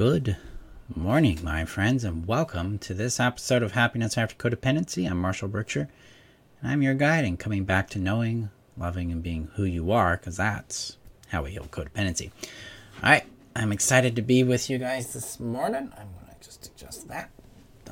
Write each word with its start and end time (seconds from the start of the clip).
Good 0.00 0.38
morning, 0.96 1.40
my 1.42 1.66
friends, 1.66 2.04
and 2.04 2.26
welcome 2.26 2.78
to 2.78 2.94
this 2.94 3.20
episode 3.20 3.62
of 3.62 3.72
Happiness 3.72 4.16
After 4.16 4.34
Codependency. 4.34 5.06
I'm 5.06 5.20
Marshall 5.20 5.50
Burtcher, 5.50 5.88
and 6.62 6.72
I'm 6.72 6.80
your 6.80 6.94
guide 6.94 7.26
in 7.26 7.36
coming 7.36 7.64
back 7.64 7.90
to 7.90 7.98
knowing, 7.98 8.48
loving, 8.78 9.12
and 9.12 9.22
being 9.22 9.50
who 9.56 9.64
you 9.64 9.92
are, 9.92 10.16
because 10.16 10.38
that's 10.38 10.96
how 11.28 11.42
we 11.42 11.50
heal 11.50 11.66
codependency. 11.70 12.30
All 13.02 13.10
right, 13.10 13.24
I'm 13.54 13.72
excited 13.72 14.16
to 14.16 14.22
be 14.22 14.42
with 14.42 14.70
you 14.70 14.78
guys 14.78 15.12
this 15.12 15.38
morning. 15.38 15.92
I'm 15.98 16.08
going 16.14 16.34
to 16.40 16.46
just 16.46 16.70
adjust 16.74 17.06
that. 17.08 17.28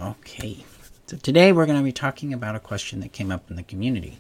Okay, 0.01 0.65
so 1.09 1.19
today 1.19 1.53
we're 1.53 1.67
going 1.67 1.77
to 1.77 1.85
be 1.85 1.93
talking 1.93 2.33
about 2.33 2.57
a 2.57 2.61
question 2.61 3.01
that 3.01 3.13
came 3.13 3.31
up 3.31 3.51
in 3.51 3.57
the 3.57 3.63
community. 3.63 4.19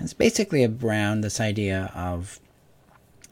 It's 0.00 0.14
basically 0.14 0.64
around 0.64 1.20
this 1.20 1.40
idea 1.40 1.92
of 1.94 2.40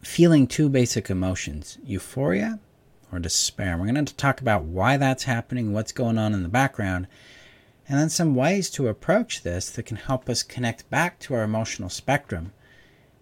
feeling 0.02 0.46
two 0.46 0.68
basic 0.68 1.08
emotions 1.08 1.78
euphoria 1.82 2.58
or 3.14 3.18
despair. 3.18 3.76
We're 3.76 3.86
going 3.86 4.04
to 4.04 4.14
talk 4.14 4.40
about 4.40 4.64
why 4.64 4.96
that's 4.96 5.24
happening, 5.24 5.72
what's 5.72 5.92
going 5.92 6.18
on 6.18 6.34
in 6.34 6.42
the 6.42 6.48
background, 6.48 7.06
and 7.88 7.98
then 7.98 8.08
some 8.08 8.34
ways 8.34 8.70
to 8.70 8.88
approach 8.88 9.42
this 9.42 9.70
that 9.70 9.84
can 9.84 9.96
help 9.96 10.28
us 10.28 10.42
connect 10.42 10.88
back 10.90 11.18
to 11.20 11.34
our 11.34 11.42
emotional 11.42 11.90
spectrum 11.90 12.52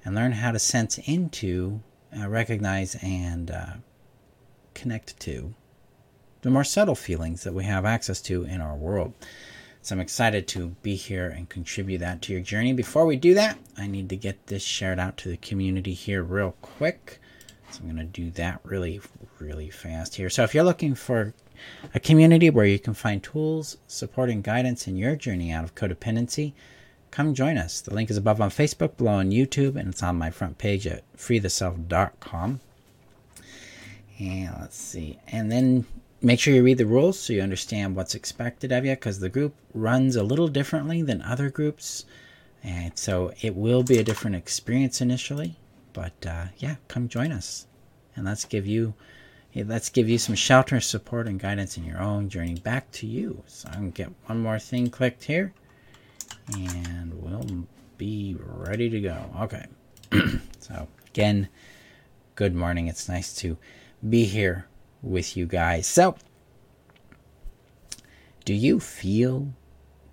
and 0.05 0.15
learn 0.15 0.33
how 0.33 0.53
to 0.53 0.59
sense 0.59 0.99
into, 0.99 1.81
uh, 2.17 2.29
recognize, 2.29 2.97
and 3.03 3.51
uh, 3.51 3.75
connect 4.75 5.19
to 5.21 5.55
the 6.43 6.51
more 6.51 6.65
subtle 6.65 6.95
feelings 6.95 7.45
that 7.45 7.55
we 7.55 7.65
have 7.65 7.85
access 7.85 8.21
to 8.21 8.45
in 8.45 8.61
our 8.61 8.75
world. 8.75 9.15
So 9.81 9.97
I'm 9.97 10.01
excited 10.01 10.47
to 10.49 10.69
be 10.83 10.95
here 10.95 11.29
and 11.29 11.49
contribute 11.49 11.99
that 11.99 12.23
to 12.23 12.33
your 12.33 12.43
journey. 12.43 12.73
Before 12.73 13.07
we 13.07 13.17
do 13.17 13.35
that, 13.35 13.59
I 13.77 13.87
need 13.87 14.09
to 14.11 14.17
get 14.17 14.47
this 14.47 14.63
shared 14.63 15.01
out 15.01 15.17
to 15.19 15.29
the 15.29 15.37
community 15.37 15.95
here 15.95 16.23
real 16.23 16.55
quick. 16.62 17.21
So 17.73 17.81
I'm 17.83 17.95
going 17.95 17.97
to 17.97 18.05
do 18.05 18.31
that 18.33 18.61
really, 18.65 19.01
really 19.39 19.70
fast 19.70 20.17
here. 20.17 20.28
So 20.28 20.42
if 20.42 20.55
you're 20.55 20.65
looking 20.65 20.95
for 20.95 21.34
a 21.95 22.01
community 22.01 22.51
where 22.51 22.67
you 22.67 22.78
can 22.78 22.95
find 22.95 23.23
tools, 23.23 23.78
support, 23.87 24.28
and 24.28 24.45
guidance 24.45 24.87
in 24.87 24.97
your 24.97 25.17
journey 25.17 25.51
out 25.51 25.65
of 25.65 25.75
codependency, 25.75 26.53
come 27.11 27.34
join 27.34 27.56
us. 27.56 27.81
The 27.81 27.95
link 27.95 28.11
is 28.11 28.17
above 28.17 28.41
on 28.41 28.50
Facebook, 28.50 28.97
below 28.97 29.12
on 29.12 29.31
YouTube, 29.31 29.77
and 29.77 29.89
it's 29.89 30.03
on 30.03 30.19
my 30.19 30.31
front 30.31 30.59
page 30.59 30.87
at 30.87 31.03
freetheself.com. 31.17 32.61
And 34.19 34.56
let's 34.61 34.77
see. 34.77 35.19
And 35.28 35.50
then 35.50 35.87
make 36.20 36.41
sure 36.41 36.55
you 36.55 36.62
read 36.62 36.78
the 36.78 36.87
rules 36.87 37.19
so 37.19 37.33
you 37.33 37.41
understand 37.41 37.97
what's 37.97 38.15
expected 38.15 38.70
of 38.70 38.84
you 38.84 38.93
because 38.93 39.20
the 39.20 39.28
group 39.28 39.55
runs 39.75 40.17
a 40.17 40.23
little 40.23 40.48
differently 40.48 41.03
than 41.03 41.23
other 41.23 41.50
groups. 41.50 42.05
And 42.62 42.97
so 42.97 43.33
it 43.41 43.56
will 43.56 43.83
be 43.83 43.98
a 43.98 44.05
different 44.05 44.37
experience 44.37 45.00
initially. 45.00 45.56
But 45.93 46.27
uh, 46.27 46.47
yeah, 46.59 46.77
come 46.89 47.09
join 47.09 47.33
us. 47.33 47.67
And 48.17 48.25
let's 48.27 48.45
give 48.45 48.67
you 48.67 48.95
let's 49.55 49.91
give 49.91 50.09
you 50.09 50.19
some 50.19 50.34
shelter, 50.34 50.81
support, 50.81 51.27
and 51.29 51.39
guidance 51.39 51.77
in 51.77 51.84
your 51.84 52.01
own 52.01 52.29
journey 52.29 52.55
back 52.55 52.91
to 52.93 53.07
you. 53.07 53.43
So 53.47 53.69
I'm 53.69 53.81
gonna 53.81 53.91
get 53.91 54.12
one 54.27 54.41
more 54.41 54.59
thing 54.59 54.91
clicked 54.91 55.25
here. 55.25 55.53
And 56.55 57.15
we'll 57.23 57.67
be 57.99 58.37
ready 58.39 58.91
to 58.91 59.01
go. 59.01 59.17
Okay. 59.41 59.67
so 60.59 60.89
again, 61.09 61.49
good 62.34 62.55
morning. 62.55 62.89
It's 62.89 63.09
nice 63.09 63.34
to 63.37 63.56
be 64.09 64.25
here 64.25 64.67
with 65.03 65.37
you 65.37 65.47
guys. 65.47 65.87
So, 65.87 66.17
do 68.45 68.55
you 68.55 68.81
feel 68.81 69.53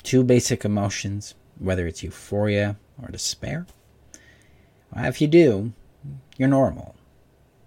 two 0.03 0.23
basic 0.23 0.66
emotions, 0.66 1.36
whether 1.58 1.88
it's 1.88 2.03
euphoria 2.03 2.77
or 3.02 3.09
despair? 3.09 3.66
Well, 4.93 5.05
if 5.05 5.21
you 5.21 5.27
do, 5.27 5.71
you're 6.37 6.47
normal. 6.47 6.95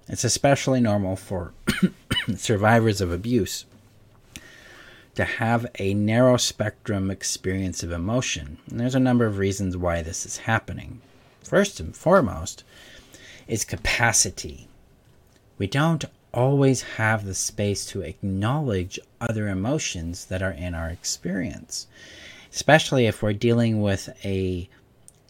It's 0.09 0.25
especially 0.25 0.81
normal 0.81 1.17
for 1.17 1.52
survivors 2.36 3.01
of 3.01 3.13
abuse 3.13 3.64
to 5.14 5.24
have 5.24 5.67
a 5.79 5.95
narrow 5.95 6.36
spectrum 6.36 7.11
experience 7.11 7.83
of 7.83 7.92
emotion. 7.92 8.58
And 8.70 8.80
there's 8.80 8.95
a 8.95 9.01
number 9.01 9.27
of 9.27 9.39
reasons 9.39 9.77
why 9.77 10.02
this 10.02 10.24
is 10.24 10.39
happening. 10.39 11.02
First 11.45 11.80
and 11.80 11.95
foremost 11.95 12.64
is 13.47 13.64
capacity. 13.64 14.68
We 15.58 15.67
don't 15.67 16.05
always 16.33 16.83
have 16.83 17.27
the 17.27 17.35
space 17.35 17.85
to 17.86 18.01
acknowledge 18.01 18.98
other 19.20 19.48
emotions 19.48 20.27
that 20.27 20.42
are 20.42 20.52
in 20.52 20.74
our 20.74 20.89
experience, 20.89 21.86
especially 22.52 23.07
if 23.07 23.23
we're 23.23 23.35
dealing 23.35 23.83
with 23.83 24.08
a, 24.24 24.68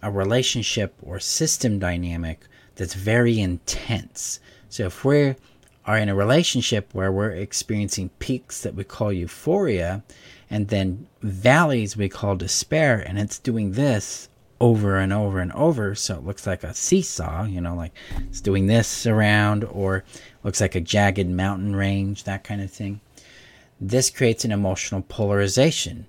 a 0.03 0.11
relationship 0.11 0.95
or 1.03 1.21
system 1.21 1.79
dynamic 1.79 2.47
that's 2.77 2.95
very 2.95 3.39
intense. 3.39 4.41
So 4.69 4.87
if 4.87 5.05
we 5.05 5.37
are 5.85 5.99
in 5.99 6.09
a 6.09 6.15
relationship 6.15 6.89
where 6.93 7.13
we're 7.13 7.31
experiencing 7.31 8.11
peaks 8.19 8.61
that 8.62 8.75
we 8.75 8.85
call 8.85 9.12
euphoria 9.12 10.03
and 10.51 10.69
then 10.69 11.07
valleys 11.23 11.97
we 11.97 12.09
call 12.09 12.37
despair, 12.37 12.99
and 12.99 13.19
it's 13.19 13.39
doing 13.39 13.73
this 13.73 14.29
over 14.61 14.97
and 14.97 15.12
over 15.12 15.41
and 15.41 15.53
over. 15.53 15.95
So 15.95 16.17
it 16.17 16.25
looks 16.25 16.47
like 16.47 16.62
a 16.62 16.73
seesaw, 16.73 17.45
you 17.45 17.61
know, 17.61 17.75
like 17.75 17.93
it's 18.29 18.41
doing 18.41 18.67
this 18.67 19.07
around 19.07 19.65
or 19.65 20.05
looks 20.45 20.61
like 20.61 20.75
a 20.75 20.81
jagged 20.81 21.29
mountain 21.29 21.75
range, 21.75 22.25
that 22.25 22.45
kind 22.45 22.61
of 22.61 22.71
thing. 22.71 23.01
This 23.81 24.09
creates 24.09 24.45
an 24.45 24.53
emotional 24.53 25.03
polarization 25.03 26.07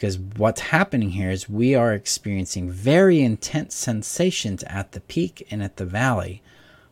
because 0.00 0.18
what's 0.18 0.62
happening 0.62 1.10
here 1.10 1.30
is 1.30 1.46
we 1.46 1.74
are 1.74 1.92
experiencing 1.92 2.70
very 2.70 3.20
intense 3.20 3.74
sensations 3.74 4.62
at 4.62 4.92
the 4.92 5.00
peak 5.00 5.46
and 5.50 5.62
at 5.62 5.76
the 5.76 5.84
valley. 5.84 6.42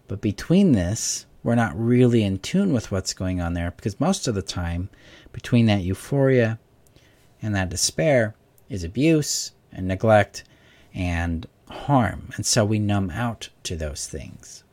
But 0.09 0.21
between 0.21 0.73
this, 0.73 1.25
we're 1.43 1.55
not 1.55 1.73
really 1.75 2.23
in 2.23 2.39
tune 2.39 2.75
with 2.75 2.93
what's 2.93 3.15
going 3.15 3.41
on 3.41 3.55
there 3.55 3.71
because 3.71 3.99
most 3.99 4.29
of 4.29 4.35
the 4.35 4.43
time, 4.43 4.91
between 5.33 5.65
that 5.65 5.81
euphoria 5.81 6.59
and 7.41 7.55
that 7.55 7.71
despair, 7.71 8.35
is 8.69 8.85
abuse 8.85 9.53
and 9.73 9.89
neglect 9.89 10.45
and 10.93 11.47
harm. 11.71 12.29
And 12.37 12.45
so 12.45 12.63
we 12.63 12.79
numb 12.79 13.09
out 13.09 13.49
to 13.63 13.75
those 13.75 14.07
things. 14.07 14.65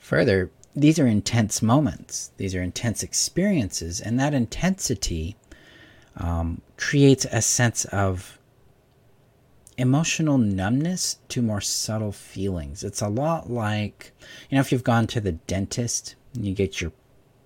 Further, 0.00 0.50
these 0.74 0.98
are 0.98 1.06
intense 1.06 1.62
moments, 1.62 2.32
these 2.36 2.56
are 2.56 2.62
intense 2.62 3.04
experiences, 3.04 4.00
and 4.00 4.18
that 4.18 4.34
intensity 4.34 5.36
um, 6.16 6.60
creates 6.76 7.26
a 7.30 7.42
sense 7.42 7.84
of 7.86 8.38
emotional 9.78 10.38
numbness 10.38 11.18
to 11.28 11.42
more 11.42 11.60
subtle 11.60 12.12
feelings. 12.12 12.82
It's 12.82 13.02
a 13.02 13.08
lot 13.08 13.50
like, 13.50 14.12
you 14.48 14.56
know, 14.56 14.60
if 14.60 14.72
you've 14.72 14.84
gone 14.84 15.06
to 15.08 15.20
the 15.20 15.32
dentist, 15.32 16.14
you 16.34 16.54
get 16.54 16.80
your 16.80 16.92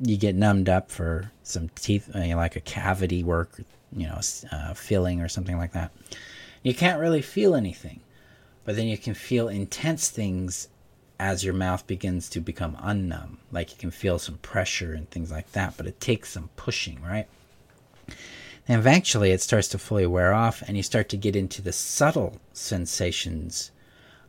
you 0.02 0.16
get 0.16 0.34
numbed 0.34 0.68
up 0.68 0.90
for 0.90 1.30
some 1.42 1.68
teeth, 1.74 2.10
know, 2.14 2.36
like 2.36 2.56
a 2.56 2.60
cavity 2.60 3.22
work, 3.22 3.60
you 3.94 4.06
know, 4.06 4.18
uh, 4.50 4.72
filling 4.72 5.20
or 5.20 5.28
something 5.28 5.58
like 5.58 5.72
that. 5.72 5.92
You 6.62 6.74
can't 6.74 7.00
really 7.00 7.20
feel 7.20 7.54
anything, 7.54 8.00
but 8.64 8.76
then 8.76 8.86
you 8.86 8.96
can 8.96 9.12
feel 9.12 9.48
intense 9.48 10.08
things 10.08 10.68
as 11.18 11.44
your 11.44 11.52
mouth 11.52 11.86
begins 11.86 12.30
to 12.30 12.40
become 12.40 12.76
unnumb. 12.76 13.36
Like 13.52 13.72
you 13.72 13.76
can 13.76 13.90
feel 13.90 14.18
some 14.18 14.38
pressure 14.38 14.94
and 14.94 15.10
things 15.10 15.30
like 15.30 15.52
that, 15.52 15.74
but 15.76 15.86
it 15.86 16.00
takes 16.00 16.30
some 16.30 16.48
pushing, 16.56 17.02
right? 17.02 17.28
And 18.70 18.78
eventually 18.78 19.32
it 19.32 19.40
starts 19.40 19.66
to 19.70 19.78
fully 19.78 20.06
wear 20.06 20.32
off, 20.32 20.62
and 20.62 20.76
you 20.76 20.84
start 20.84 21.08
to 21.08 21.16
get 21.16 21.34
into 21.34 21.60
the 21.60 21.72
subtle 21.72 22.38
sensations 22.52 23.72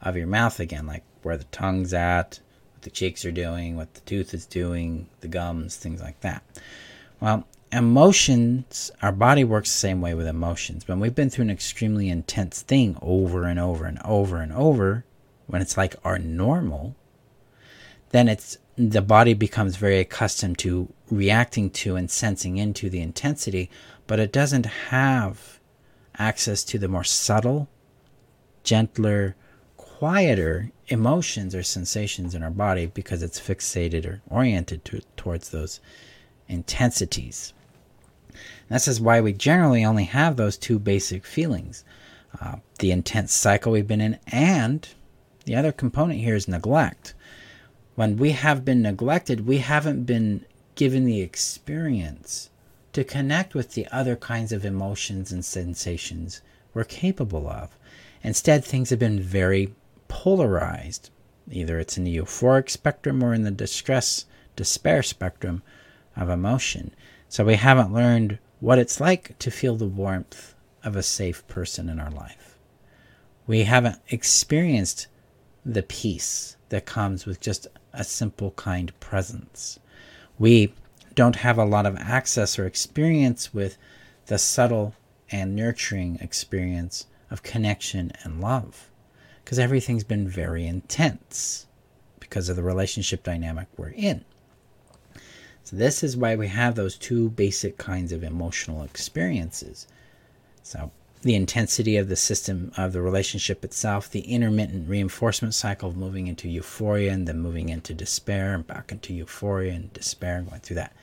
of 0.02 0.18
your 0.18 0.26
mouth 0.26 0.60
again, 0.60 0.88
like 0.88 1.04
where 1.22 1.38
the 1.38 1.44
tongue's 1.44 1.94
at, 1.94 2.40
what 2.74 2.82
the 2.82 2.90
cheeks 2.90 3.24
are 3.24 3.32
doing, 3.32 3.78
what 3.78 3.94
the 3.94 4.02
tooth 4.02 4.34
is 4.34 4.48
doing, 4.48 5.08
the 5.20 5.28
gums, 5.28 5.76
things 5.76 6.02
like 6.02 6.22
that. 6.22 6.42
Well, 7.20 7.46
emotions, 7.72 8.90
our 9.04 9.12
body 9.12 9.44
works 9.44 9.70
the 9.72 9.78
same 9.78 10.02
way 10.02 10.16
with 10.16 10.26
emotions. 10.26 10.88
When 10.88 11.00
we've 11.00 11.14
been 11.14 11.30
through 11.30 11.46
an 11.46 11.52
extremely 11.52 12.10
intense 12.10 12.64
thing 12.64 12.98
over 13.00 13.44
and 13.44 13.60
over 13.60 13.86
and 13.86 14.00
over 14.04 14.38
and 14.38 14.52
over, 14.54 15.06
when 15.46 15.62
it's 15.62 15.78
like 15.78 15.96
our 16.04 16.18
normal, 16.18 16.96
then 18.10 18.28
it's 18.28 18.58
the 18.76 19.02
body 19.04 19.36
becomes 19.36 19.76
very 19.76 20.00
accustomed 20.00 20.58
to 20.58 20.92
reacting 21.12 21.70
to 21.70 21.96
and 21.96 22.10
sensing 22.10 22.58
into 22.58 22.90
the 22.90 23.02
intensity, 23.02 23.70
but 24.08 24.20
it 24.20 24.32
doesn't 24.32 24.66
have 24.66 25.60
access 26.18 26.64
to 26.66 26.78
the 26.78 26.88
more 26.88 27.04
subtle, 27.04 27.70
gentler, 28.64 29.36
quieter 29.78 30.72
emotions 30.88 31.56
or 31.56 31.64
sensations 31.64 32.36
in 32.36 32.44
our 32.44 32.52
body 32.52 32.86
because 32.86 33.24
it's 33.24 33.40
fixated 33.40 34.06
or 34.06 34.22
oriented 34.30 34.84
to, 34.86 35.02
towards 35.16 35.50
those 35.50 35.80
intensities. 36.48 37.54
This 38.70 38.88
is 38.88 39.02
why 39.02 39.22
we 39.22 39.34
generally 39.34 39.84
only 39.86 40.06
have 40.06 40.36
those 40.36 40.58
two 40.58 40.80
basic 40.80 41.26
feelings 41.26 41.84
uh, 42.40 42.58
the 42.80 42.92
intense 42.92 43.34
cycle 43.34 43.72
we've 43.72 43.88
been 43.88 44.02
in, 44.02 44.18
and 44.28 44.88
the 45.46 45.56
other 45.56 45.72
component 45.72 46.20
here 46.20 46.36
is 46.36 46.48
neglect. 46.48 47.14
When 47.96 48.18
we 48.18 48.32
have 48.32 48.64
been 48.64 48.82
neglected, 48.82 49.46
we 49.46 49.58
haven't 49.58 50.06
been 50.06 50.46
given 50.76 51.06
the 51.06 51.22
experience 51.22 52.50
to 52.94 53.04
connect 53.04 53.54
with 53.54 53.74
the 53.74 53.88
other 53.92 54.16
kinds 54.16 54.52
of 54.52 54.66
emotions 54.66 55.32
and 55.32 55.44
sensations 55.46 56.42
we're 56.74 56.84
capable 56.84 57.48
of. 57.48 57.78
Instead, 58.24 58.64
things 58.64 58.90
have 58.90 59.00
been 59.00 59.20
very 59.20 59.74
polarized. 60.08 61.10
Either 61.50 61.80
it's 61.80 61.98
in 61.98 62.04
the 62.04 62.18
euphoric 62.18 62.70
spectrum 62.70 63.24
or 63.24 63.34
in 63.34 63.44
the 63.44 63.52
distress, 63.52 64.26
despair 64.56 65.02
spectrum 65.04 65.64
of 66.16 66.30
emotion. 66.30 66.94
So 67.30 67.46
we 67.46 67.56
haven't 67.56 67.94
learned 67.94 68.40
what 68.60 68.78
it's 68.78 69.00
like 69.00 69.38
to 69.40 69.50
feel 69.50 69.76
the 69.76 69.88
warmth 69.88 70.54
of 70.84 70.96
a 70.96 71.04
safe 71.04 71.48
person 71.48 71.90
in 71.90 72.00
our 72.00 72.12
life. 72.12 72.58
We 73.48 73.64
haven't 73.64 74.00
experienced 74.10 75.08
the 75.66 75.84
peace 75.84 76.58
that 76.70 76.86
comes 76.86 77.26
with 77.26 77.40
just 77.40 77.68
a 77.94 78.04
simple, 78.04 78.52
kind 78.52 78.98
presence. 79.00 79.80
We 80.40 80.74
don't 81.16 81.38
have 81.38 81.58
a 81.58 81.66
lot 81.66 81.86
of 81.86 81.98
access 81.98 82.58
or 82.58 82.66
experience 82.66 83.54
with 83.54 83.78
the 84.28 84.38
subtle 84.38 84.96
and 85.32 85.56
nurturing 85.56 86.18
experience 86.22 87.06
of 87.30 87.44
connection 87.44 88.12
and 88.24 88.42
love 88.42 88.90
because 89.44 89.60
everything's 89.60 90.04
been 90.04 90.28
very 90.28 90.66
intense 90.66 91.68
because 92.20 92.50
of 92.50 92.56
the 92.56 92.64
relationship 92.64 93.24
dynamic 93.24 93.68
we're 93.78 93.90
in. 93.90 94.24
So, 95.64 95.76
this 95.76 96.04
is 96.04 96.18
why 96.18 96.36
we 96.36 96.48
have 96.48 96.76
those 96.76 96.98
two 96.98 97.30
basic 97.30 97.78
kinds 97.78 98.12
of 98.12 98.24
emotional 98.24 98.84
experiences. 98.84 99.88
So, 100.64 100.92
the 101.22 101.36
intensity 101.36 101.98
of 101.98 102.10
the 102.10 102.16
system 102.16 102.72
of 102.78 102.94
the 102.94 103.02
relationship 103.02 103.64
itself, 103.64 104.10
the 104.10 104.22
intermittent 104.22 104.90
reinforcement 104.90 105.54
cycle 105.54 105.90
of 105.90 105.96
moving 105.96 106.28
into 106.28 106.50
euphoria 106.50 107.12
and 107.12 107.28
then 107.28 107.40
moving 107.40 107.70
into 107.70 107.94
despair 107.94 108.56
and 108.56 108.66
back 108.66 108.92
into 108.92 109.14
euphoria 109.14 109.72
and 109.74 109.94
despair 109.94 110.38
and 110.38 110.50
going 110.50 110.62
through 110.62 110.78
that 110.78 110.96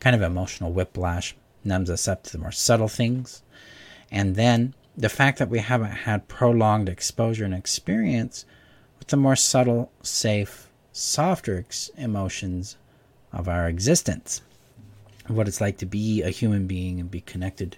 kind 0.00 0.16
of 0.16 0.22
emotional 0.22 0.72
whiplash 0.72 1.36
numbs 1.62 1.90
us 1.90 2.08
up 2.08 2.22
to 2.22 2.32
the 2.32 2.38
more 2.38 2.52
subtle 2.52 2.88
things. 2.88 3.42
And 4.10 4.34
then 4.34 4.72
the 4.96 5.08
fact 5.10 5.38
that 5.38 5.50
we 5.50 5.58
haven't 5.58 5.90
had 5.90 6.28
prolonged 6.28 6.88
exposure 6.88 7.44
and 7.44 7.54
experience 7.54 8.46
with 8.98 9.08
the 9.08 9.16
more 9.16 9.36
subtle, 9.36 9.92
safe, 10.02 10.70
softer 10.92 11.58
ex- 11.58 11.90
emotions 11.98 12.78
of 13.30 13.46
our 13.46 13.68
existence, 13.68 14.40
of 15.28 15.36
what 15.36 15.48
it's 15.48 15.60
like 15.60 15.76
to 15.78 15.86
be 15.86 16.22
a 16.22 16.30
human 16.30 16.66
being 16.66 16.98
and 16.98 17.10
be 17.10 17.20
connected 17.20 17.76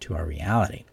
to 0.00 0.16
our 0.16 0.24
reality. 0.24 0.84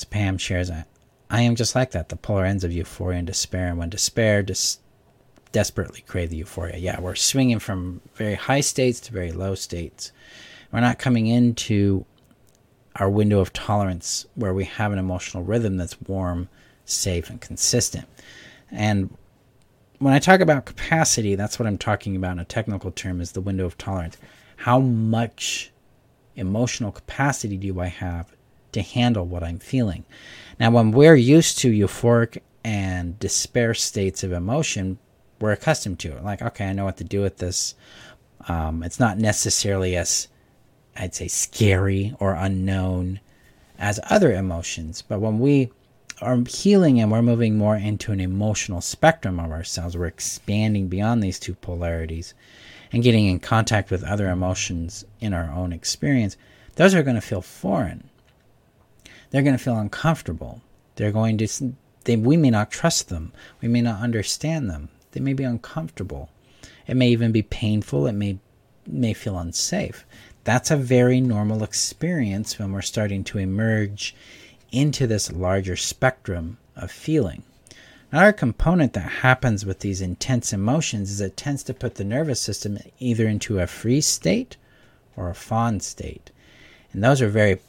So 0.00 0.06
Pam 0.08 0.38
shares, 0.38 0.70
I 0.70 1.42
am 1.42 1.54
just 1.56 1.74
like 1.74 1.90
that, 1.90 2.08
the 2.08 2.16
polar 2.16 2.46
ends 2.46 2.64
of 2.64 2.72
euphoria 2.72 3.18
and 3.18 3.26
despair. 3.26 3.68
And 3.68 3.78
when 3.78 3.90
despair 3.90 4.42
just 4.42 4.80
desperately 5.52 6.00
crave 6.06 6.30
the 6.30 6.38
euphoria. 6.38 6.78
Yeah, 6.78 6.98
we're 7.00 7.14
swinging 7.14 7.58
from 7.58 8.00
very 8.14 8.34
high 8.34 8.62
states 8.62 8.98
to 9.00 9.12
very 9.12 9.30
low 9.30 9.54
states. 9.54 10.10
We're 10.72 10.80
not 10.80 10.98
coming 10.98 11.26
into 11.26 12.06
our 12.96 13.10
window 13.10 13.40
of 13.40 13.52
tolerance 13.52 14.24
where 14.36 14.54
we 14.54 14.64
have 14.64 14.90
an 14.90 14.98
emotional 14.98 15.42
rhythm 15.42 15.76
that's 15.76 16.00
warm, 16.00 16.48
safe, 16.86 17.28
and 17.28 17.38
consistent. 17.38 18.06
And 18.70 19.14
when 19.98 20.14
I 20.14 20.18
talk 20.18 20.40
about 20.40 20.64
capacity, 20.64 21.34
that's 21.34 21.58
what 21.58 21.66
I'm 21.66 21.76
talking 21.76 22.16
about 22.16 22.32
in 22.32 22.38
a 22.38 22.44
technical 22.46 22.90
term 22.90 23.20
is 23.20 23.32
the 23.32 23.42
window 23.42 23.66
of 23.66 23.76
tolerance. 23.76 24.16
How 24.56 24.78
much 24.78 25.72
emotional 26.36 26.90
capacity 26.90 27.58
do 27.58 27.80
I 27.80 27.88
have 27.88 28.34
to 28.72 28.82
handle 28.82 29.26
what 29.26 29.42
I'm 29.42 29.58
feeling. 29.58 30.04
Now, 30.58 30.70
when 30.70 30.90
we're 30.92 31.14
used 31.14 31.58
to 31.60 31.70
euphoric 31.70 32.38
and 32.64 33.18
despair 33.18 33.74
states 33.74 34.22
of 34.22 34.32
emotion, 34.32 34.98
we're 35.40 35.52
accustomed 35.52 35.98
to 36.00 36.16
it. 36.16 36.24
Like, 36.24 36.42
okay, 36.42 36.66
I 36.68 36.72
know 36.72 36.84
what 36.84 36.98
to 36.98 37.04
do 37.04 37.22
with 37.22 37.38
this. 37.38 37.74
Um, 38.48 38.82
it's 38.82 39.00
not 39.00 39.18
necessarily 39.18 39.96
as, 39.96 40.28
I'd 40.96 41.14
say, 41.14 41.28
scary 41.28 42.14
or 42.20 42.34
unknown 42.34 43.20
as 43.78 43.98
other 44.10 44.32
emotions. 44.32 45.02
But 45.02 45.20
when 45.20 45.38
we 45.38 45.70
are 46.20 46.38
healing 46.46 47.00
and 47.00 47.10
we're 47.10 47.22
moving 47.22 47.56
more 47.56 47.76
into 47.76 48.12
an 48.12 48.20
emotional 48.20 48.82
spectrum 48.82 49.40
of 49.40 49.50
ourselves, 49.50 49.96
we're 49.96 50.06
expanding 50.06 50.88
beyond 50.88 51.22
these 51.22 51.38
two 51.38 51.54
polarities 51.54 52.34
and 52.92 53.02
getting 53.02 53.26
in 53.26 53.40
contact 53.40 53.90
with 53.90 54.04
other 54.04 54.28
emotions 54.28 55.04
in 55.20 55.32
our 55.32 55.50
own 55.50 55.72
experience, 55.72 56.36
those 56.76 56.94
are 56.94 57.02
going 57.02 57.16
to 57.16 57.20
feel 57.20 57.42
foreign 57.42 58.09
they're 59.30 59.42
going 59.42 59.56
to 59.56 59.62
feel 59.62 59.78
uncomfortable. 59.78 60.60
They're 60.96 61.12
going 61.12 61.38
to, 61.38 61.74
they, 62.04 62.16
we 62.16 62.36
may 62.36 62.50
not 62.50 62.70
trust 62.70 63.08
them. 63.08 63.32
We 63.60 63.68
may 63.68 63.80
not 63.80 64.00
understand 64.00 64.68
them. 64.68 64.88
They 65.12 65.20
may 65.20 65.32
be 65.32 65.44
uncomfortable. 65.44 66.30
It 66.86 66.96
may 66.96 67.08
even 67.08 67.32
be 67.32 67.42
painful. 67.42 68.06
It 68.06 68.12
may, 68.12 68.38
may 68.86 69.14
feel 69.14 69.38
unsafe. 69.38 70.04
That's 70.44 70.70
a 70.70 70.76
very 70.76 71.20
normal 71.20 71.62
experience 71.62 72.58
when 72.58 72.72
we're 72.72 72.82
starting 72.82 73.24
to 73.24 73.38
emerge 73.38 74.14
into 74.72 75.06
this 75.06 75.30
larger 75.32 75.76
spectrum 75.76 76.58
of 76.76 76.90
feeling. 76.90 77.42
Another 78.12 78.32
component 78.32 78.92
that 78.94 79.00
happens 79.00 79.64
with 79.64 79.80
these 79.80 80.00
intense 80.00 80.52
emotions 80.52 81.10
is 81.12 81.20
it 81.20 81.36
tends 81.36 81.62
to 81.64 81.74
put 81.74 81.94
the 81.94 82.04
nervous 82.04 82.40
system 82.40 82.78
either 82.98 83.28
into 83.28 83.60
a 83.60 83.68
freeze 83.68 84.06
state 84.06 84.56
or 85.16 85.30
a 85.30 85.34
fawn 85.34 85.78
state. 85.78 86.30
And 86.92 87.04
those 87.04 87.22
are 87.22 87.28
very 87.28 87.60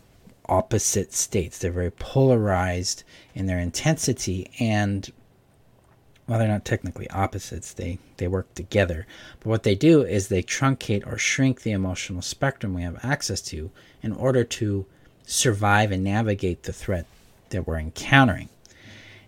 opposite 0.51 1.13
states. 1.13 1.57
They're 1.57 1.71
very 1.71 1.91
polarized 1.91 3.03
in 3.33 3.45
their 3.45 3.57
intensity 3.57 4.51
and 4.59 5.09
well 6.27 6.37
they're 6.37 6.47
not 6.47 6.65
technically 6.65 7.09
opposites. 7.09 7.73
They 7.73 7.97
they 8.17 8.27
work 8.27 8.53
together. 8.53 9.07
But 9.39 9.49
what 9.49 9.63
they 9.63 9.75
do 9.75 10.03
is 10.03 10.27
they 10.27 10.43
truncate 10.43 11.07
or 11.07 11.17
shrink 11.17 11.61
the 11.61 11.71
emotional 11.71 12.21
spectrum 12.21 12.73
we 12.73 12.83
have 12.83 13.03
access 13.03 13.41
to 13.43 13.71
in 14.03 14.11
order 14.11 14.43
to 14.43 14.85
survive 15.25 15.91
and 15.91 16.03
navigate 16.03 16.63
the 16.63 16.73
threat 16.73 17.05
that 17.49 17.65
we're 17.65 17.79
encountering 17.79 18.49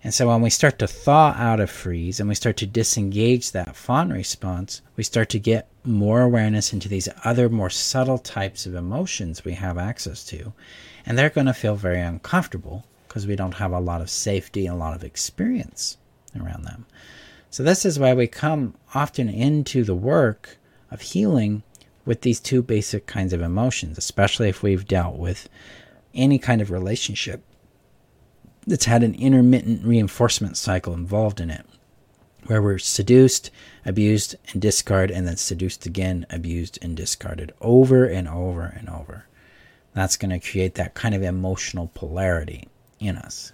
and 0.03 0.13
so 0.13 0.27
when 0.27 0.41
we 0.41 0.49
start 0.49 0.79
to 0.79 0.87
thaw 0.87 1.33
out 1.37 1.59
of 1.59 1.69
freeze 1.69 2.19
and 2.19 2.27
we 2.27 2.35
start 2.35 2.57
to 2.57 2.65
disengage 2.65 3.51
that 3.51 3.75
fawn 3.75 4.09
response 4.09 4.81
we 4.95 5.03
start 5.03 5.29
to 5.29 5.39
get 5.39 5.69
more 5.83 6.21
awareness 6.21 6.73
into 6.73 6.89
these 6.89 7.09
other 7.23 7.49
more 7.49 7.69
subtle 7.69 8.17
types 8.17 8.65
of 8.65 8.75
emotions 8.75 9.45
we 9.45 9.53
have 9.53 9.77
access 9.77 10.25
to 10.25 10.53
and 11.05 11.17
they're 11.17 11.29
going 11.29 11.47
to 11.47 11.53
feel 11.53 11.75
very 11.75 12.01
uncomfortable 12.01 12.85
because 13.13 13.27
we 13.27 13.35
don't 13.35 13.55
have 13.55 13.71
a 13.71 13.79
lot 13.79 14.01
of 14.01 14.09
safety 14.09 14.65
and 14.65 14.75
a 14.75 14.79
lot 14.79 14.95
of 14.95 15.03
experience 15.03 15.97
around 16.39 16.63
them. 16.63 16.87
So, 17.51 17.61
this 17.61 17.85
is 17.85 17.99
why 17.99 18.15
we 18.15 18.25
come 18.25 18.73
often 18.95 19.29
into 19.29 19.83
the 19.83 19.93
work 19.93 20.57
of 20.89 21.01
healing 21.01 21.61
with 22.05 22.21
these 22.21 22.39
two 22.39 22.63
basic 22.63 23.05
kinds 23.05 23.31
of 23.31 23.41
emotions, 23.41 23.99
especially 23.99 24.49
if 24.49 24.63
we've 24.63 24.87
dealt 24.87 25.17
with 25.17 25.47
any 26.15 26.39
kind 26.39 26.59
of 26.59 26.71
relationship 26.71 27.43
that's 28.65 28.85
had 28.85 29.03
an 29.03 29.15
intermittent 29.15 29.83
reinforcement 29.85 30.57
cycle 30.57 30.93
involved 30.93 31.39
in 31.39 31.49
it, 31.49 31.65
where 32.45 32.61
we're 32.61 32.77
seduced, 32.77 33.51
abused, 33.85 34.35
and 34.51 34.61
discarded, 34.61 35.15
and 35.15 35.27
then 35.27 35.37
seduced 35.37 35.85
again, 35.85 36.25
abused, 36.29 36.79
and 36.81 36.95
discarded 36.95 37.53
over 37.61 38.05
and 38.05 38.27
over 38.27 38.73
and 38.77 38.89
over. 38.89 39.25
That's 39.93 40.17
going 40.17 40.31
to 40.31 40.51
create 40.51 40.75
that 40.75 40.93
kind 40.93 41.13
of 41.13 41.21
emotional 41.21 41.91
polarity 41.93 42.67
in 42.99 43.17
us. 43.17 43.51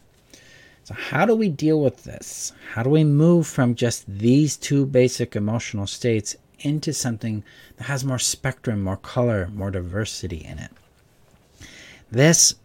So, 0.85 0.93
how 0.95 1.25
do 1.25 1.35
we 1.35 1.49
deal 1.49 1.81
with 1.81 2.03
this? 2.03 2.53
How 2.73 2.83
do 2.83 2.89
we 2.89 3.03
move 3.03 3.45
from 3.45 3.75
just 3.75 4.05
these 4.07 4.57
two 4.57 4.85
basic 4.85 5.35
emotional 5.35 5.85
states 5.85 6.35
into 6.59 6.93
something 6.93 7.43
that 7.77 7.83
has 7.85 8.03
more 8.03 8.19
spectrum, 8.19 8.81
more 8.81 8.97
color, 8.97 9.49
more 9.53 9.71
diversity 9.71 10.37
in 10.37 10.57
it? 10.57 10.71
This, 12.11 12.55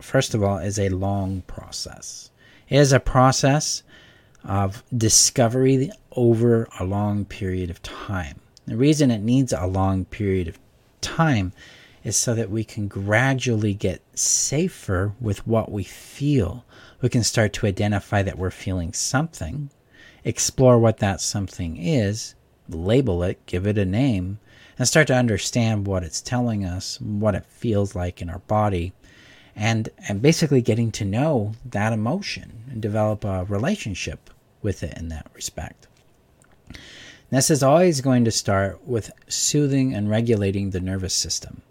first 0.00 0.34
of 0.34 0.42
all, 0.42 0.58
is 0.58 0.78
a 0.78 0.88
long 0.88 1.42
process. 1.42 2.30
It 2.68 2.78
is 2.78 2.92
a 2.92 3.00
process 3.00 3.82
of 4.44 4.82
discovery 4.96 5.90
over 6.12 6.68
a 6.78 6.84
long 6.84 7.24
period 7.24 7.70
of 7.70 7.82
time. 7.82 8.40
The 8.66 8.76
reason 8.76 9.10
it 9.10 9.22
needs 9.22 9.52
a 9.52 9.66
long 9.66 10.04
period 10.04 10.48
of 10.48 10.58
time 11.00 11.52
is 12.04 12.16
so 12.16 12.34
that 12.34 12.50
we 12.50 12.64
can 12.64 12.88
gradually 12.88 13.74
get 13.74 14.02
safer 14.14 15.12
with 15.20 15.46
what 15.46 15.70
we 15.70 15.84
feel. 15.84 16.64
We 17.00 17.08
can 17.08 17.24
start 17.24 17.52
to 17.54 17.66
identify 17.66 18.22
that 18.22 18.38
we're 18.38 18.50
feeling 18.50 18.92
something, 18.92 19.70
explore 20.24 20.78
what 20.78 20.98
that 20.98 21.20
something 21.20 21.76
is, 21.76 22.34
label 22.68 23.22
it, 23.22 23.44
give 23.46 23.66
it 23.66 23.78
a 23.78 23.84
name, 23.84 24.38
and 24.78 24.86
start 24.86 25.06
to 25.08 25.14
understand 25.14 25.86
what 25.86 26.04
it's 26.04 26.20
telling 26.20 26.64
us, 26.64 27.00
what 27.00 27.34
it 27.34 27.46
feels 27.46 27.94
like 27.94 28.22
in 28.22 28.30
our 28.30 28.40
body, 28.40 28.92
and, 29.58 29.88
and 30.06 30.22
basically 30.22 30.62
getting 30.62 30.92
to 30.92 31.04
know 31.04 31.52
that 31.64 31.92
emotion 31.92 32.62
and 32.70 32.80
develop 32.80 33.24
a 33.24 33.44
relationship 33.44 34.30
with 34.62 34.84
it 34.84 34.96
in 34.96 35.08
that 35.08 35.26
respect. 35.34 35.88
This 37.30 37.50
is 37.50 37.62
always 37.62 38.00
going 38.00 38.24
to 38.24 38.30
start 38.30 38.86
with 38.86 39.10
soothing 39.26 39.92
and 39.92 40.08
regulating 40.08 40.70
the 40.70 40.80
nervous 40.80 41.12
system. 41.12 41.62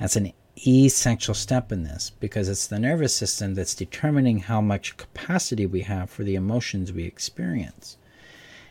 That's 0.00 0.16
an 0.16 0.32
essential 0.66 1.34
step 1.34 1.70
in 1.70 1.84
this 1.84 2.10
because 2.18 2.48
it's 2.48 2.66
the 2.66 2.80
nervous 2.80 3.14
system 3.14 3.54
that's 3.54 3.76
determining 3.76 4.40
how 4.40 4.60
much 4.60 4.96
capacity 4.96 5.66
we 5.66 5.82
have 5.82 6.10
for 6.10 6.24
the 6.24 6.34
emotions 6.34 6.92
we 6.92 7.04
experience. 7.04 7.96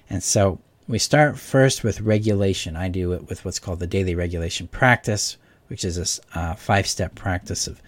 And 0.09 0.21
so 0.21 0.59
we 0.85 0.99
start 0.99 1.39
first 1.39 1.81
with 1.81 2.01
regulation. 2.01 2.75
I 2.75 2.89
do 2.89 3.13
it 3.13 3.29
with 3.29 3.45
what's 3.45 3.59
called 3.59 3.79
the 3.79 3.87
daily 3.87 4.15
regulation 4.15 4.67
practice, 4.67 5.37
which 5.69 5.85
is 5.85 6.19
a 6.35 6.37
uh, 6.37 6.55
five 6.55 6.87
step 6.87 7.15
practice 7.15 7.67
of 7.67 7.81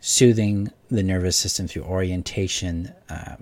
soothing 0.00 0.70
the 0.90 1.02
nervous 1.02 1.36
system 1.36 1.66
through 1.66 1.82
orientation, 1.82 2.92
uh, 3.08 3.36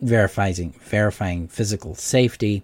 verifying, 0.00 0.74
verifying 0.80 1.48
physical 1.48 1.94
safety, 1.94 2.62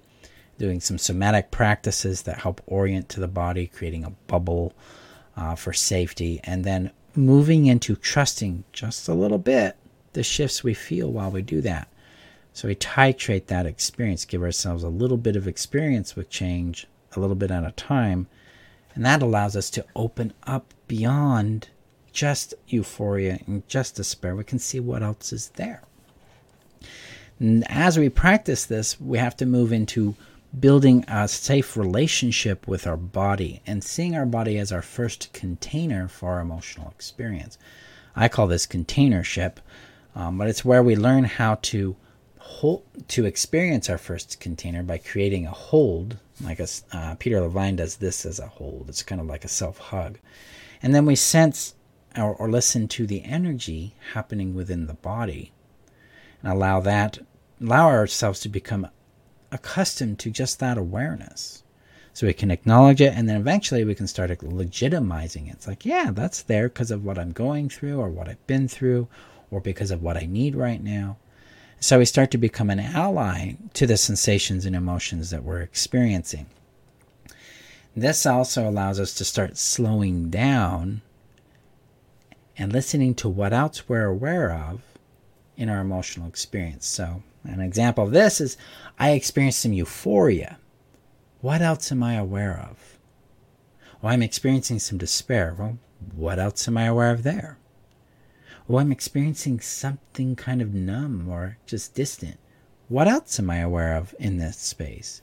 doing 0.59 0.81
some 0.81 0.99
somatic 0.99 1.51
practices 1.51 2.23
that 2.23 2.39
help 2.39 2.61
orient 2.67 3.09
to 3.09 3.21
the 3.21 3.29
body, 3.29 3.67
creating 3.67 4.05
a 4.05 4.11
bubble 4.11 4.75
uh, 5.37 5.55
for 5.55 5.73
safety, 5.73 6.41
and 6.45 6.65
then 6.65 6.91
moving 7.15 7.67
into 7.67 7.97
trusting 7.97 8.65
just 8.73 9.09
a 9.09 9.15
little 9.15 9.39
bit 9.39 9.77
the 10.13 10.23
shifts 10.23 10.65
we 10.65 10.75
feel 10.75 11.11
while 11.11 11.31
we 11.31 11.43
do 11.43 11.61
that. 11.61 11.89
So 12.53 12.69
we 12.69 12.75
titrate 12.75 13.47
that 13.47 13.67
experience, 13.67 14.25
give 14.25 14.43
ourselves 14.43 14.83
a 14.83 14.89
little 14.89 15.17
bit 15.17 15.37
of 15.37 15.47
experience 15.47 16.17
with 16.17 16.31
change, 16.31 16.87
a 17.15 17.21
little 17.21 17.37
bit 17.37 17.51
at 17.51 17.65
a 17.65 17.73
time, 17.73 18.27
and 18.95 19.05
that 19.07 19.23
allows 19.23 19.57
us 19.57 19.71
to 19.71 19.87
open 19.95 20.33
up 20.43 20.75
beyond 20.89 21.69
just 22.13 22.55
euphoria 22.69 23.41
and 23.47 23.67
just 23.69 23.97
despair. 23.97 24.35
We 24.37 24.45
can 24.45 24.59
see 24.59 24.81
what 24.81 25.03
else 25.03 25.33
is 25.33 25.49
there. 25.51 25.83
And 27.39 27.65
as 27.71 27.99
we 27.99 28.09
practice 28.09 28.67
this, 28.67 29.01
we 29.01 29.19
have 29.19 29.37
to 29.39 29.47
move 29.47 29.73
into 29.73 30.15
building 30.59 31.05
a 31.09 31.29
safe 31.29 31.77
relationship 31.77 32.67
with 32.67 32.87
our 32.87 32.97
body 32.97 33.63
and 33.67 33.85
seeing 33.85 34.17
our 34.17 34.27
body 34.27 34.59
as 34.59 34.73
our 34.73 34.83
first 34.83 35.33
container 35.33 36.09
for 36.09 36.33
our 36.33 36.41
emotional 36.41 36.91
experience. 36.91 37.57
I 38.17 38.29
call 38.29 38.49
this 38.49 38.67
containership, 38.67 39.57
um, 40.15 40.39
but 40.39 40.49
it's 40.49 40.65
where 40.65 40.83
we 40.83 40.97
learn 40.97 41.25
how 41.25 41.57
to 41.63 41.97
hold, 42.39 42.83
to 43.09 43.25
experience 43.25 43.89
our 43.89 43.99
first 43.99 44.41
container 44.41 44.83
by 44.83 44.99
creating 44.99 45.47
a 45.47 45.51
hold. 45.51 46.19
Like 46.43 46.59
a, 46.59 46.67
uh, 46.93 47.15
Peter 47.19 47.41
Levine 47.41 47.77
does 47.77 47.97
this 47.97 48.27
as 48.27 48.39
a 48.39 48.47
hold. 48.47 48.87
It's 48.89 49.03
kind 49.03 49.21
of 49.21 49.27
like 49.27 49.45
a 49.45 49.49
self 49.49 49.79
hug, 49.79 50.19
and 50.83 50.95
then 50.95 51.07
we 51.07 51.15
sense 51.15 51.75
or, 52.17 52.35
or 52.35 52.51
listen 52.51 52.89
to 52.89 53.07
the 53.07 53.25
energy 53.25 53.95
happening 54.15 54.55
within 54.55 54.87
the 54.87 54.95
body, 54.95 55.53
and 56.43 56.53
allow 56.53 56.81
that 56.81 57.19
allow 57.61 57.87
ourselves 57.87 58.41
to 58.41 58.49
become 58.49 58.89
accustomed 59.53 60.19
to 60.19 60.31
just 60.31 60.59
that 60.59 60.79
awareness. 60.79 61.63
So 62.13 62.27
we 62.27 62.33
can 62.33 62.51
acknowledge 62.51 63.01
it 63.01 63.15
and 63.15 63.29
then 63.29 63.37
eventually 63.37 63.85
we 63.85 63.95
can 63.95 64.07
start 64.07 64.31
legitimizing 64.31 65.49
it. 65.49 65.55
It's 65.55 65.67
like, 65.67 65.85
yeah, 65.85 66.11
that's 66.13 66.43
there 66.43 66.69
because 66.69 66.91
of 66.91 67.05
what 67.05 67.19
I'm 67.19 67.33
going 67.33 67.69
through 67.69 68.01
or 68.01 68.09
what 68.09 68.29
I've 68.29 68.47
been 68.47 68.69
through 68.69 69.09
or 69.51 69.61
because 69.61 69.91
of 69.91 70.03
what 70.03 70.17
I 70.17 70.27
need 70.27 70.55
right 70.55 70.83
now. 70.83 71.19
So 71.79 71.99
we 71.99 72.05
start 72.05 72.31
to 72.33 72.39
become 72.39 72.69
an 72.69 72.81
ally 72.81 73.55
to 73.75 73.87
the 73.87 73.97
sensations 73.97 74.67
and 74.67 74.77
emotions 74.77 75.31
that 75.31 75.45
we're 75.45 75.63
experiencing. 75.63 76.47
This 77.97 78.27
also 78.27 78.69
allows 78.69 79.01
us 79.01 79.15
to 79.15 79.25
start 79.25 79.57
slowing 79.57 80.31
down 80.31 81.03
and 82.61 82.75
listening 82.75 83.15
to 83.15 83.27
what 83.27 83.55
else 83.55 83.89
we're 83.89 84.05
aware 84.05 84.53
of 84.53 84.83
in 85.57 85.71
our 85.71 85.81
emotional 85.81 86.29
experience. 86.29 86.87
So 86.87 87.23
an 87.43 87.59
example 87.59 88.05
of 88.05 88.11
this 88.11 88.39
is 88.39 88.59
I 88.99 89.13
experienced 89.13 89.61
some 89.61 89.73
euphoria. 89.73 90.59
What 91.41 91.63
else 91.63 91.91
am 91.91 92.03
I 92.03 92.17
aware 92.17 92.69
of? 92.71 92.99
Well, 94.03 94.13
I'm 94.13 94.23
experiencing 94.23 94.79
some 94.79 94.99
despair. 94.99 95.57
Well, 95.59 95.79
what 96.15 96.39
else 96.39 96.69
am 96.69 96.77
I 96.77 96.85
aware 96.85 97.11
of 97.11 97.23
there? 97.23 97.57
Well, 98.69 98.81
I'm 98.81 98.93
experiencing 98.93 99.61
something 99.61 100.37
kind 100.37 100.61
of 100.61 100.75
numb 100.75 101.31
or 101.31 101.57
just 101.65 101.95
distant. 101.95 102.37
What 102.89 103.09
else 103.09 103.39
am 103.39 103.49
I 103.49 103.61
aware 103.61 103.97
of 103.97 104.15
in 104.19 104.37
this 104.37 104.59
space? 104.59 105.23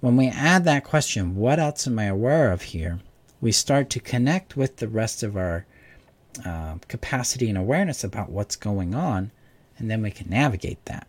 When 0.00 0.16
we 0.16 0.26
add 0.26 0.64
that 0.64 0.82
question, 0.82 1.36
what 1.36 1.60
else 1.60 1.86
am 1.86 2.00
I 2.00 2.06
aware 2.06 2.50
of 2.50 2.62
here? 2.62 2.98
We 3.40 3.52
start 3.52 3.88
to 3.90 4.00
connect 4.00 4.56
with 4.56 4.78
the 4.78 4.88
rest 4.88 5.22
of 5.22 5.36
our 5.36 5.64
uh, 6.44 6.76
capacity 6.88 7.48
and 7.48 7.58
awareness 7.58 8.04
about 8.04 8.30
what's 8.30 8.56
going 8.56 8.94
on, 8.94 9.30
and 9.78 9.90
then 9.90 10.02
we 10.02 10.10
can 10.10 10.28
navigate 10.30 10.84
that. 10.86 11.06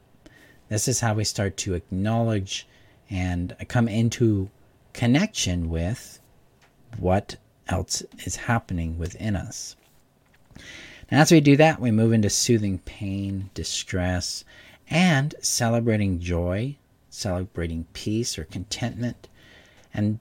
This 0.69 0.87
is 0.87 1.01
how 1.01 1.13
we 1.13 1.23
start 1.23 1.57
to 1.57 1.75
acknowledge 1.75 2.67
and 3.09 3.55
come 3.67 3.87
into 3.87 4.49
connection 4.93 5.69
with 5.69 6.19
what 6.97 7.35
else 7.67 8.01
is 8.25 8.35
happening 8.35 8.97
within 8.97 9.35
us. 9.35 9.75
Now, 11.11 11.21
as 11.21 11.31
we 11.31 11.41
do 11.41 11.57
that, 11.57 11.79
we 11.79 11.91
move 11.91 12.13
into 12.13 12.29
soothing 12.29 12.79
pain, 12.79 13.49
distress, 13.53 14.43
and 14.89 15.35
celebrating 15.41 16.19
joy, 16.19 16.75
celebrating 17.09 17.85
peace 17.93 18.37
or 18.37 18.45
contentment, 18.45 19.27
and 19.93 20.19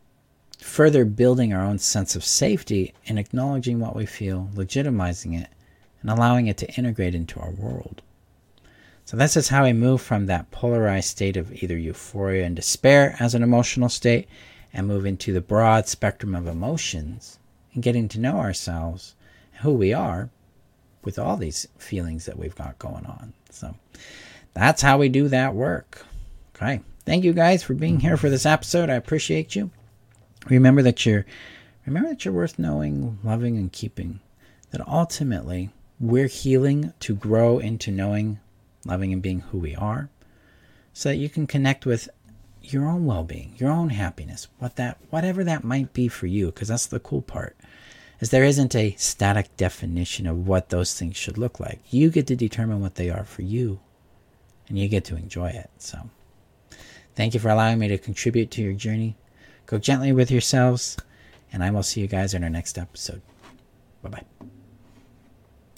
further 0.63 1.05
building 1.05 1.53
our 1.53 1.65
own 1.65 1.79
sense 1.79 2.15
of 2.17 2.25
safety 2.25 2.95
and 3.07 3.19
acknowledging 3.19 3.81
what 3.81 3.97
we 3.97 4.07
feel, 4.07 4.51
legitimizing 4.55 5.41
it, 5.41 5.49
and 6.01 6.11
allowing 6.11 6.47
it 6.47 6.57
to 6.59 6.71
integrate 6.75 7.15
into 7.15 7.41
our 7.41 7.51
world. 7.51 8.03
So 9.05 9.17
this 9.17 9.37
is 9.37 9.49
how 9.49 9.65
we 9.65 9.73
move 9.73 10.01
from 10.01 10.27
that 10.27 10.51
polarized 10.51 11.09
state 11.09 11.37
of 11.37 11.53
either 11.63 11.77
euphoria 11.77 12.45
and 12.45 12.55
despair 12.55 13.17
as 13.19 13.35
an 13.35 13.43
emotional 13.43 13.89
state 13.89 14.29
and 14.73 14.87
move 14.87 15.05
into 15.05 15.33
the 15.33 15.41
broad 15.41 15.89
spectrum 15.89 16.35
of 16.35 16.47
emotions 16.47 17.39
and 17.75 17.83
getting 17.83 18.09
to 18.09 18.21
know 18.21 18.39
ourselves, 18.39 19.15
who 19.61 19.73
we 19.73 19.93
are, 19.93 20.31
with 21.05 21.19
all 21.19 21.37
these 21.37 21.67
feelings 21.79 22.27
that 22.27 22.39
we've 22.39 22.55
got 22.55 22.79
going 22.79 23.05
on. 23.05 23.33
So 23.51 23.75
that's 24.55 24.83
how 24.83 24.99
we 24.99 25.09
do 25.09 25.29
that 25.29 25.55
work. 25.55 26.07
Okay. 26.55 26.81
Thank 27.05 27.25
you 27.25 27.33
guys 27.33 27.63
for 27.63 27.75
being 27.75 27.99
here 27.99 28.17
for 28.17 28.31
this 28.31 28.47
episode. 28.47 28.89
I 28.89 28.95
appreciate 28.95 29.57
you. 29.57 29.71
Remember 30.49 30.83
that 30.83 31.07
you're 31.07 31.25
remember 31.87 32.11
that 32.11 32.25
you're 32.25 32.35
worth 32.35 32.59
knowing, 32.59 33.19
loving, 33.23 33.57
and 33.57 33.73
keeping. 33.73 34.21
That 34.71 34.87
ultimately 34.89 35.71
we're 36.01 36.29
healing 36.29 36.93
to 37.01 37.15
grow 37.15 37.59
into 37.59 37.91
knowing 37.91 38.41
loving 38.85 39.13
and 39.13 39.23
being 39.23 39.41
who 39.41 39.59
we 39.59 39.77
are, 39.77 40.09
so 40.93 41.11
that 41.11 41.17
you 41.17 41.29
can 41.29 41.47
connect 41.47 41.87
with 41.87 42.09
your 42.63 42.87
own 42.87 43.07
well-being, 43.07 43.55
your 43.59 43.71
own 43.71 43.91
happiness, 43.91 44.49
what 44.59 44.77
that 44.77 44.99
whatever 45.11 45.45
that 45.45 45.65
might 45.65 45.93
be 45.93 46.09
for 46.09 46.27
you 46.27 46.47
because 46.47 46.69
that's 46.69 46.87
the 46.87 47.01
cool 47.01 47.23
part. 47.23 47.57
Is 48.21 48.31
there 48.31 48.45
isn't 48.45 48.77
a 48.77 48.95
static 48.97 49.57
definition 49.57 50.29
of 50.29 50.47
what 50.47 50.69
those 50.69 50.95
things 50.95 51.17
should 51.17 51.39
look 51.39 51.59
like. 51.59 51.81
You 51.91 52.09
get 52.09 52.29
to 52.29 52.37
determine 52.37 52.81
what 52.81 52.95
they 52.95 53.11
are 53.11 53.25
for 53.25 53.43
you 53.43 53.81
and 54.69 54.79
you 54.79 54.89
get 54.89 55.05
to 55.07 55.17
enjoy 55.17 55.49
it. 55.49 55.71
So, 55.79 56.09
thank 57.17 57.35
you 57.35 57.41
for 57.41 57.49
allowing 57.49 57.81
me 57.81 57.89
to 57.89 57.99
contribute 57.99 58.53
to 58.53 58.63
your 58.63 58.75
journey. 58.75 59.17
Go 59.67 59.79
gently 59.79 60.13
with 60.13 60.31
yourselves, 60.31 60.97
and 61.53 61.63
I 61.63 61.71
will 61.71 61.83
see 61.83 62.01
you 62.01 62.07
guys 62.07 62.35
in 62.35 62.45
our 62.45 62.51
next 62.51 62.79
episode. 62.79 63.23
Bye 64.03 64.11
bye. 64.11 64.49